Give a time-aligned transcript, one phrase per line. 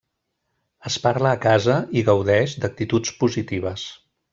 [0.91, 3.89] Es parla a casa i gaudeix d'actituds positives.